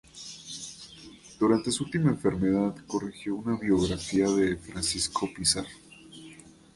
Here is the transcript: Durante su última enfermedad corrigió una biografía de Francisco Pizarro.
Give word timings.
Durante 1.37 1.69
su 1.69 1.83
última 1.83 2.09
enfermedad 2.09 2.73
corrigió 2.87 3.35
una 3.35 3.55
biografía 3.55 4.27
de 4.31 4.55
Francisco 4.57 5.29
Pizarro. 5.31 5.69